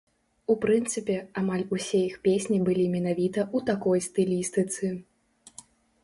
[0.51, 4.91] У прынцыпе, амаль усе іх песні былі менавіта ў такой стылістыцы.